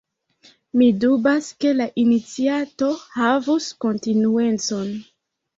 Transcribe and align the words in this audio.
Mi 0.81 0.87
dubas 1.03 1.49
ke 1.65 1.73
la 1.75 1.87
iniciato 2.05 2.89
havus 3.19 3.69
kontinuecon. 3.87 4.91